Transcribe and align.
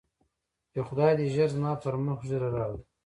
چې 0.71 0.79
خداى 0.87 1.13
دې 1.19 1.25
ژر 1.33 1.49
زما 1.55 1.71
پر 1.81 1.95
مخ 2.05 2.19
ږيره 2.29 2.49
راولي. 2.55 2.81